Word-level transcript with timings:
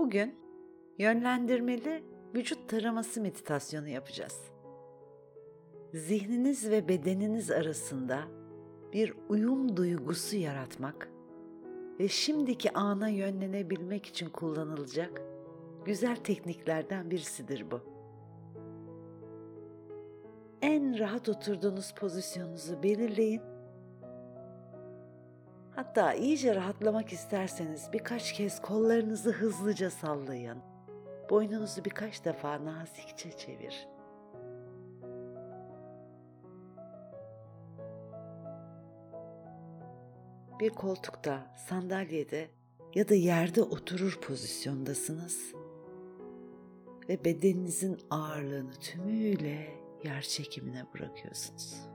Bugün 0.00 0.34
yönlendirmeli 0.98 2.04
vücut 2.34 2.68
taraması 2.68 3.20
meditasyonu 3.20 3.88
yapacağız. 3.88 4.40
Zihniniz 5.94 6.70
ve 6.70 6.88
bedeniniz 6.88 7.50
arasında 7.50 8.20
bir 8.92 9.14
uyum 9.28 9.76
duygusu 9.76 10.36
yaratmak 10.36 11.10
ve 12.00 12.08
şimdiki 12.08 12.72
ana 12.72 13.08
yönlenebilmek 13.08 14.06
için 14.06 14.30
kullanılacak 14.30 15.22
güzel 15.84 16.16
tekniklerden 16.16 17.10
birisidir 17.10 17.66
bu. 17.70 17.80
En 20.62 20.98
rahat 20.98 21.28
oturduğunuz 21.28 21.94
pozisyonunuzu 21.94 22.82
belirleyin. 22.82 23.49
Hatta 25.80 26.14
iyice 26.14 26.54
rahatlamak 26.54 27.12
isterseniz 27.12 27.92
birkaç 27.92 28.32
kez 28.32 28.62
kollarınızı 28.62 29.32
hızlıca 29.32 29.90
sallayın. 29.90 30.58
Boynunuzu 31.30 31.84
birkaç 31.84 32.24
defa 32.24 32.64
nazikçe 32.64 33.32
çevir. 33.32 33.88
Bir 40.60 40.70
koltukta, 40.70 41.54
sandalyede 41.68 42.50
ya 42.94 43.08
da 43.08 43.14
yerde 43.14 43.62
oturur 43.62 44.20
pozisyondasınız 44.20 45.54
ve 47.08 47.24
bedeninizin 47.24 47.98
ağırlığını 48.10 48.72
tümüyle 48.72 49.70
yer 50.04 50.22
çekimine 50.22 50.84
bırakıyorsunuz. 50.94 51.89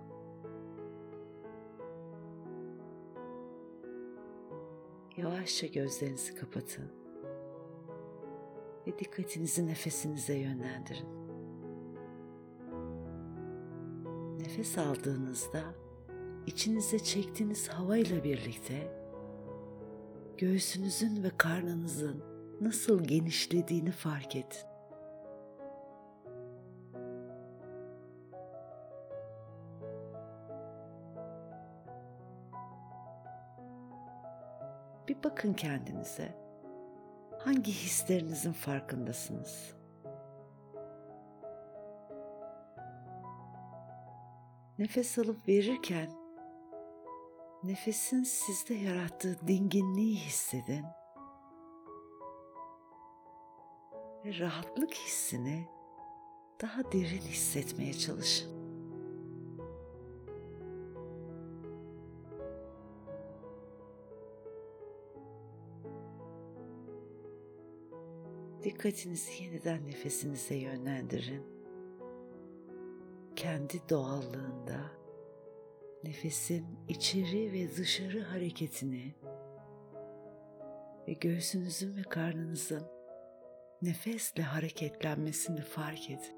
Yavaşça 5.18 5.68
gözlerinizi 5.68 6.36
kapatın 6.36 6.92
ve 8.88 9.00
dikkatinizi 9.00 9.68
nefesinize 9.68 10.34
yönlendirin. 10.34 11.08
Nefes 14.40 14.78
aldığınızda 14.78 15.64
içinize 16.48 17.00
çektiğiniz 17.00 17.68
havayla 17.68 18.24
birlikte 18.24 19.06
göğsünüzün 20.38 21.24
ve 21.24 21.32
karnınızın 21.38 22.24
nasıl 22.62 23.04
genişlediğini 23.04 23.92
fark 23.92 24.36
edin. 24.36 24.75
Bir 35.08 35.24
bakın 35.24 35.54
kendinize. 35.54 36.46
Hangi 37.40 37.72
hislerinizin 37.72 38.54
farkındasınız? 38.54 39.76
Nefes 44.80 45.20
alıp 45.20 45.48
verirken 45.48 46.10
nefesin 47.64 48.24
sizde 48.24 48.74
yarattığı 48.74 49.48
dinginliği 49.48 50.16
hissedin. 50.16 50.86
Ve 54.26 54.40
rahatlık 54.40 54.94
hissini 54.94 55.68
daha 56.62 56.92
derin 56.92 57.22
hissetmeye 57.22 57.94
çalışın. 57.94 58.55
Dikkatinizi 68.66 69.44
yeniden 69.44 69.88
nefesinize 69.88 70.56
yönlendirin. 70.56 71.44
Kendi 73.36 73.82
doğallığında 73.90 74.92
nefesin 76.04 76.66
içeri 76.88 77.54
ve 77.54 77.78
dışarı 77.78 78.22
hareketini 78.22 79.16
ve 81.08 81.14
göğsünüzün 81.14 81.98
ve 81.98 82.02
karnınızın 82.02 82.84
nefesle 83.82 84.44
hareketlenmesini 84.44 85.62
fark 85.62 86.10
edin. 86.10 86.36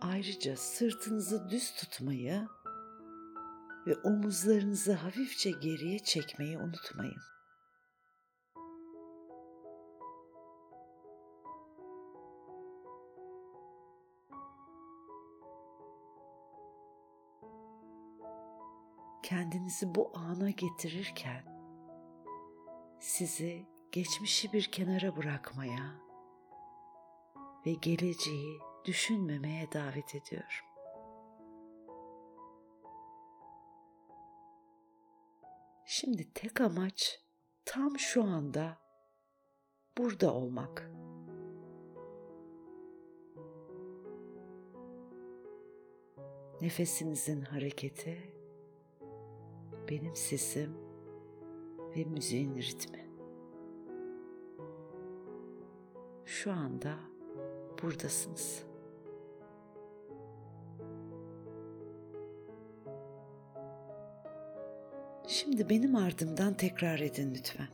Ayrıca 0.00 0.56
sırtınızı 0.56 1.50
düz 1.50 1.74
tutmayı 1.74 2.46
ve 3.86 3.94
omuzlarınızı 3.96 4.92
hafifçe 4.92 5.50
geriye 5.50 5.98
çekmeyi 5.98 6.58
unutmayın. 6.58 7.20
Kendinizi 19.22 19.94
bu 19.94 20.12
ana 20.14 20.50
getirirken 20.50 21.44
sizi 23.00 23.66
geçmişi 23.92 24.52
bir 24.52 24.62
kenara 24.62 25.16
bırakmaya 25.16 25.94
ve 27.66 27.72
geleceği 27.72 28.58
düşünmemeye 28.84 29.72
davet 29.72 30.14
ediyorum. 30.14 30.73
Şimdi 35.86 36.32
tek 36.34 36.60
amaç 36.60 37.20
tam 37.64 37.98
şu 37.98 38.24
anda 38.24 38.78
burada 39.98 40.34
olmak. 40.34 40.90
Nefesinizin 46.60 47.40
hareketi, 47.40 48.18
benim 49.90 50.16
sesim 50.16 50.76
ve 51.96 52.04
müziğin 52.04 52.56
ritmi. 52.56 53.08
Şu 56.24 56.52
anda 56.52 56.98
buradasınız. 57.82 58.73
Şimdi 65.54 65.70
benim 65.70 65.96
ardımdan 65.96 66.54
tekrar 66.54 66.98
edin 66.98 67.34
lütfen. 67.34 67.68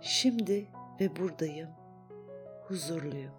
Şimdi 0.00 0.66
ve 1.00 1.16
buradayım, 1.16 1.68
huzurluyum. 2.68 3.32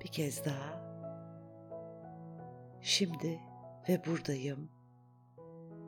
Bir 0.00 0.08
kez 0.08 0.44
daha. 0.44 0.80
Şimdi 2.80 3.40
ve 3.88 4.02
buradayım, 4.06 4.70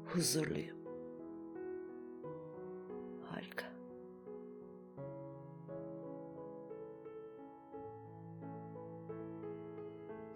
huzurluyum. 0.05 0.80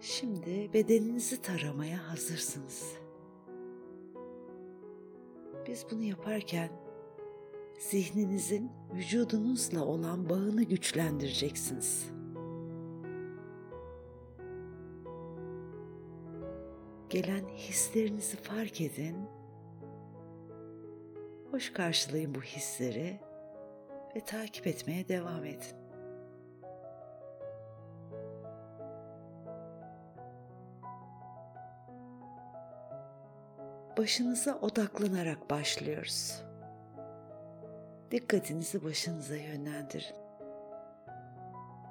Şimdi 0.07 0.73
bedeninizi 0.73 1.41
taramaya 1.41 2.09
hazırsınız. 2.09 2.93
Biz 5.67 5.85
bunu 5.91 6.03
yaparken 6.03 6.69
zihninizin 7.79 8.71
vücudunuzla 8.93 9.85
olan 9.85 10.29
bağını 10.29 10.63
güçlendireceksiniz. 10.63 12.09
Gelen 17.09 17.47
hislerinizi 17.47 18.37
fark 18.37 18.81
edin. 18.81 19.15
Hoş 21.51 21.73
karşılayın 21.73 22.35
bu 22.35 22.41
hisleri 22.41 23.19
ve 24.15 24.19
takip 24.19 24.67
etmeye 24.67 25.07
devam 25.07 25.45
edin. 25.45 25.84
Başınıza 33.97 34.59
odaklanarak 34.61 35.49
başlıyoruz. 35.49 36.43
Dikkatinizi 38.11 38.83
başınıza 38.83 39.35
yönlendirin 39.35 40.15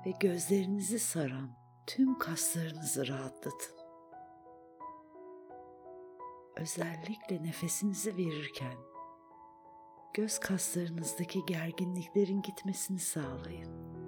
ve 0.07 0.11
gözlerinizi 0.21 0.99
saran 0.99 1.51
tüm 1.87 2.19
kaslarınızı 2.19 3.09
rahatlatın. 3.09 3.75
Özellikle 6.57 7.43
nefesinizi 7.43 8.17
verirken 8.17 8.77
göz 10.15 10.39
kaslarınızdaki 10.39 11.47
gerginliklerin 11.47 12.43
gitmesini 12.43 12.99
sağlayın. 12.99 14.04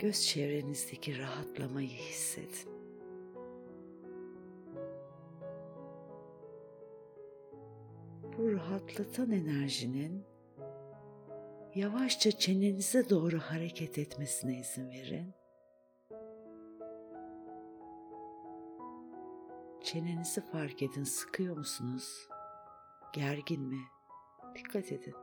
Göz 0.00 0.26
çevrenizdeki 0.26 1.18
rahatlamayı 1.18 1.88
hissedin. 1.88 2.70
Bu 8.38 8.52
rahatlatan 8.52 9.30
enerjinin 9.30 10.24
yavaşça 11.74 12.30
çenenize 12.30 13.10
doğru 13.10 13.38
hareket 13.38 13.98
etmesine 13.98 14.58
izin 14.58 14.90
verin. 14.90 15.34
Çenenizi 19.82 20.40
fark 20.40 20.82
edin, 20.82 21.04
sıkıyor 21.04 21.56
musunuz? 21.56 22.28
Gergin 23.12 23.62
mi? 23.62 23.80
Dikkat 24.54 24.92
edin. 24.92 25.14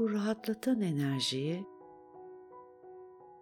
Bu 0.00 0.12
rahatlatan 0.12 0.80
enerjiyi 0.80 1.66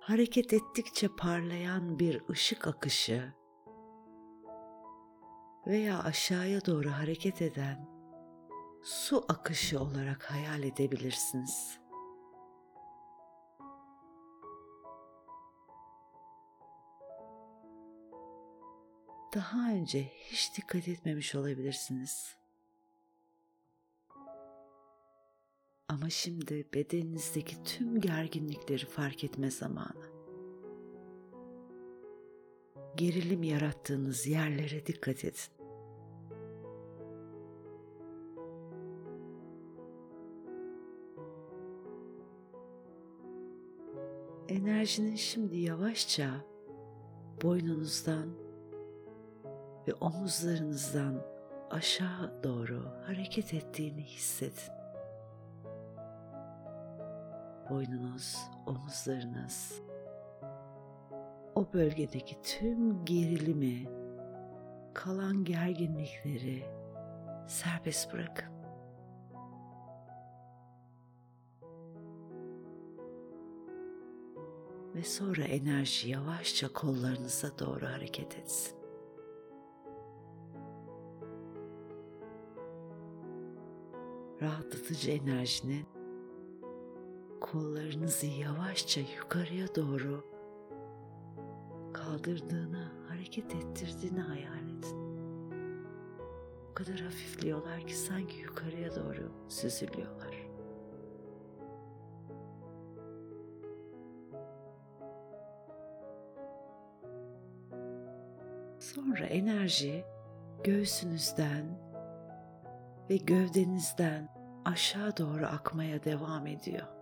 hareket 0.01 0.53
ettikçe 0.53 1.09
parlayan 1.09 1.99
bir 1.99 2.23
ışık 2.31 2.67
akışı 2.67 3.33
veya 5.67 6.03
aşağıya 6.03 6.67
doğru 6.67 6.91
hareket 6.91 7.43
eden 7.43 7.89
su 8.83 9.25
akışı 9.29 9.81
olarak 9.81 10.31
hayal 10.31 10.63
edebilirsiniz. 10.63 11.81
Daha 19.35 19.71
önce 19.71 20.03
hiç 20.03 20.57
dikkat 20.57 20.89
etmemiş 20.89 21.35
olabilirsiniz. 21.35 22.38
Ama 25.88 26.11
şimdi 26.11 26.67
bedeninizdeki 26.75 27.62
tüm 27.62 28.00
gerginlikleri 28.00 28.87
fark 28.87 29.25
etme 29.25 29.50
zamanı. 29.50 30.08
Gerilim 32.96 33.43
yarattığınız 33.43 34.26
yerlere 34.26 34.87
dikkat 34.87 35.25
edin. 35.25 35.58
Enerjinin 44.49 45.17
şimdi 45.17 45.56
yavaşça 45.56 46.31
boynunuzdan 47.43 48.29
ve 49.88 49.94
omuzlarınızdan 49.94 51.23
aşağı 51.70 52.43
doğru 52.44 52.85
hareket 53.06 53.55
ettiğini 53.55 54.02
hissedin. 54.02 54.78
Boynunuz, 57.70 58.37
omuzlarınız 58.67 59.82
o 61.55 61.73
bölgedeki 61.73 62.43
tüm 62.43 63.05
gerilimi, 63.05 63.88
kalan 64.94 65.44
gerginlikleri 65.44 66.67
serbest 67.49 68.12
bırakın. 68.12 68.59
ve 74.94 75.05
sonra 75.05 75.43
enerji 75.43 76.11
yavaşça 76.11 76.73
kollarınıza 76.73 77.59
doğru 77.59 77.87
hareket 77.87 78.38
etsin. 78.38 78.79
Rahatlatıcı 84.43 85.11
enerjinin 85.11 85.87
kollarınızı 87.53 88.27
yavaşça 88.27 89.00
yukarıya 89.00 89.75
doğru 89.77 90.25
kaldırdığını, 91.95 92.93
hareket 93.09 93.55
ettirdiğini 93.55 94.21
hayal 94.21 94.65
edin. 94.65 94.99
O 96.71 96.75
kadar 96.75 97.00
hafifliyorlar 97.00 97.87
ki 97.87 97.97
sanki 97.97 98.39
yukarıya 98.39 98.97
doğru 98.97 99.33
süzülüyorlar. 99.49 100.49
Sonra 108.79 109.25
enerji 109.25 110.05
göğsünüzden 110.65 111.79
ve 113.11 113.17
gövdenizden 113.17 114.29
aşağı 114.65 115.17
doğru 115.17 115.47
akmaya 115.47 116.05
devam 116.05 116.47
ediyor. 116.47 116.98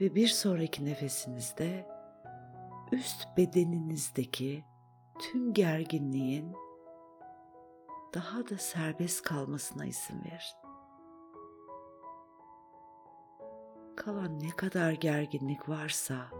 Ve 0.00 0.14
bir 0.14 0.26
sonraki 0.26 0.84
nefesinizde 0.84 1.86
üst 2.92 3.36
bedeninizdeki 3.36 4.64
tüm 5.18 5.52
gerginliğin 5.52 6.56
daha 8.14 8.48
da 8.48 8.58
serbest 8.58 9.22
kalmasına 9.22 9.84
izin 9.84 10.24
verin. 10.24 10.68
Kalan 13.96 14.40
ne 14.40 14.50
kadar 14.50 14.92
gerginlik 14.92 15.68
varsa 15.68 16.30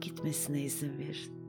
gitmesine 0.00 0.60
izin 0.60 0.98
verin. 0.98 1.47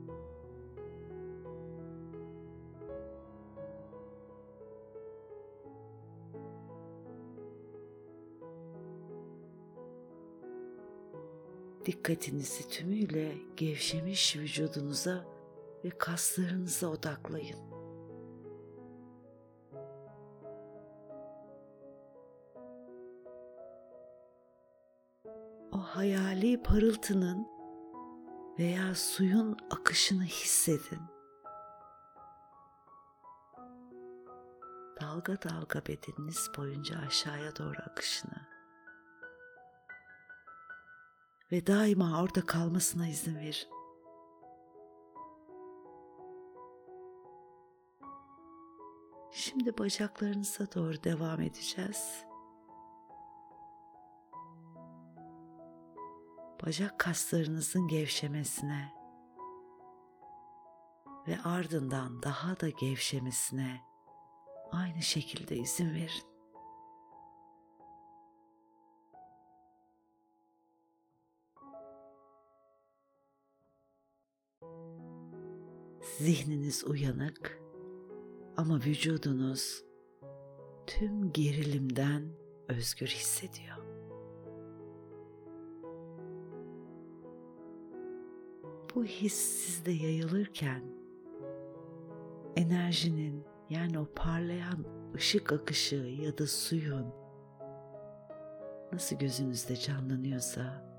Dikkatinizi 11.86 12.68
tümüyle 12.68 13.34
gevşemiş 13.56 14.36
vücudunuza 14.36 15.24
ve 15.84 15.90
kaslarınıza 15.90 16.88
odaklayın. 16.88 17.58
O 25.72 25.78
hayali 25.78 26.62
parıltının 26.62 27.46
veya 28.58 28.94
suyun 28.94 29.56
akışını 29.70 30.24
hissedin. 30.24 31.00
Dalga 35.00 35.42
dalga 35.42 35.82
bedeniniz 35.86 36.50
boyunca 36.56 36.98
aşağıya 36.98 37.56
doğru 37.56 37.78
akışını 37.90 38.49
ve 41.52 41.66
daima 41.66 42.22
orada 42.22 42.46
kalmasına 42.46 43.08
izin 43.08 43.36
verin. 43.36 43.68
Şimdi 49.32 49.78
bacaklarınıza 49.78 50.72
doğru 50.74 51.04
devam 51.04 51.40
edeceğiz. 51.40 52.30
bacak 56.66 56.98
kaslarınızın 56.98 57.88
gevşemesine 57.88 58.92
ve 61.28 61.38
ardından 61.44 62.22
daha 62.22 62.60
da 62.60 62.68
gevşemesine 62.68 63.80
aynı 64.72 65.02
şekilde 65.02 65.56
izin 65.56 65.94
verin. 65.94 66.29
Zihniniz 76.20 76.84
uyanık 76.84 77.62
ama 78.56 78.76
vücudunuz 78.76 79.84
tüm 80.86 81.32
gerilimden 81.32 82.32
özgür 82.68 83.06
hissediyor. 83.06 83.76
bu 88.94 89.04
his 89.04 89.34
sizde 89.34 89.90
yayılırken 89.90 90.82
enerjinin 92.56 93.44
yani 93.70 93.98
o 93.98 94.06
parlayan 94.14 94.84
ışık 95.14 95.52
akışı 95.52 95.96
ya 95.96 96.38
da 96.38 96.46
suyun 96.46 97.06
nasıl 98.92 99.16
gözünüzde 99.16 99.76
canlanıyorsa 99.76 100.89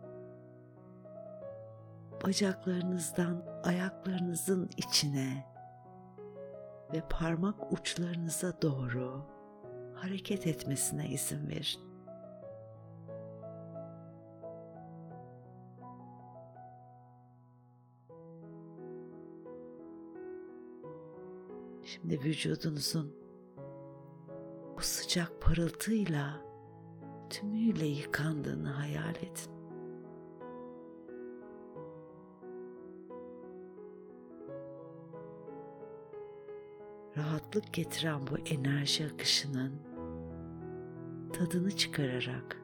bacaklarınızdan 2.23 3.45
ayaklarınızın 3.63 4.69
içine 4.77 5.45
ve 6.93 7.01
parmak 7.09 7.71
uçlarınıza 7.73 8.61
doğru 8.61 9.25
hareket 9.95 10.47
etmesine 10.47 11.09
izin 11.09 11.49
verin. 11.49 11.91
Şimdi 21.83 22.19
vücudunuzun 22.19 23.15
bu 24.77 24.81
sıcak 24.81 25.41
parıltıyla 25.41 26.41
tümüyle 27.29 27.85
yıkandığını 27.85 28.69
hayal 28.69 29.15
edin. 29.15 29.50
Rahatlık 37.17 37.73
getiren 37.73 38.27
bu 38.27 38.37
enerji 38.37 39.05
akışının 39.13 39.73
tadını 41.33 41.71
çıkararak 41.71 42.61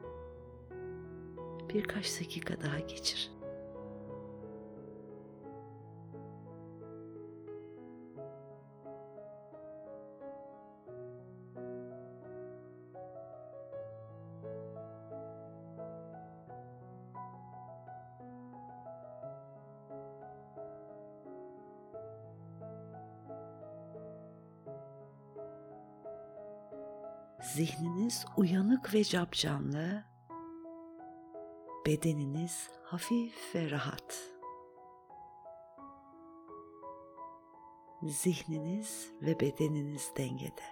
birkaç 1.74 2.20
dakika 2.20 2.60
daha 2.60 2.78
geçirin. 2.78 3.37
Zihniniz 27.54 28.26
uyanık 28.36 28.94
ve 28.94 29.04
capcanlı, 29.04 30.04
bedeniniz 31.86 32.70
hafif 32.82 33.54
ve 33.54 33.70
rahat. 33.70 34.34
Zihniniz 38.02 39.12
ve 39.22 39.40
bedeniniz 39.40 40.12
dengede. 40.16 40.62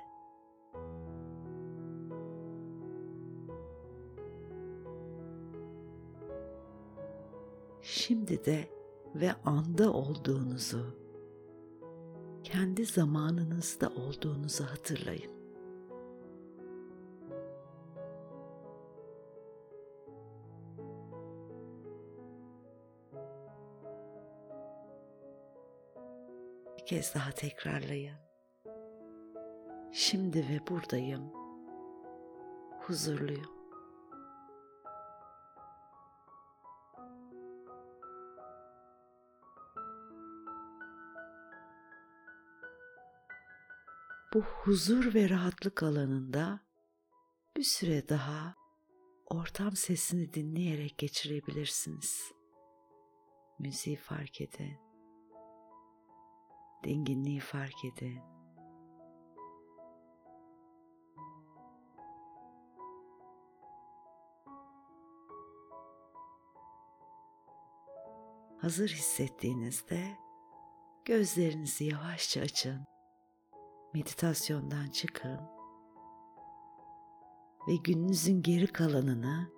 Şimdi 7.83 8.45
de 8.45 8.71
ve 9.14 9.33
anda 9.45 9.92
olduğunuzu, 9.92 10.97
kendi 12.45 12.85
zamanınızda 12.85 13.88
olduğunuzu 13.88 14.64
hatırlayın. 14.64 15.36
Kez 26.87 27.14
daha 27.14 27.31
tekrarlayın. 27.31 28.16
Şimdi 29.93 30.38
ve 30.38 30.66
buradayım. 30.69 31.33
Huzurluyum. 32.81 33.57
Bu 44.35 44.40
huzur 44.40 45.14
ve 45.14 45.28
rahatlık 45.28 45.83
alanında 45.83 46.61
bir 47.57 47.62
süre 47.62 48.09
daha 48.09 48.55
ortam 49.26 49.76
sesini 49.76 50.33
dinleyerek 50.33 50.99
geçirebilirsiniz. 50.99 52.33
Müziği 53.59 53.97
fark 53.97 54.40
edin. 54.40 54.86
Dinginliği 56.85 57.40
fark 57.40 57.85
edin. 57.85 58.21
Hazır 68.61 68.88
hissettiğinizde 68.88 70.16
gözlerinizi 71.04 71.85
yavaşça 71.85 72.40
açın. 72.40 72.85
Meditasyondan 73.95 74.87
çıkın 74.87 75.40
ve 77.68 77.76
gününüzün 77.76 78.42
geri 78.42 78.66
kalanını 78.66 79.50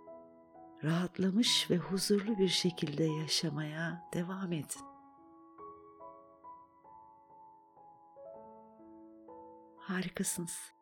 rahatlamış 0.85 1.71
ve 1.71 1.77
huzurlu 1.77 2.39
bir 2.39 2.49
şekilde 2.49 3.05
yaşamaya 3.05 4.09
devam 4.15 4.53
edin. 4.53 4.88
Harikasınız. 9.89 10.73